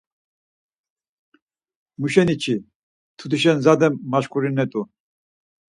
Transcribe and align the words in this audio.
Muşeni-çi 1.99 2.55
mtutişe 2.63 3.51
zade 3.63 3.87
maşkurinert̆u. 4.11 4.81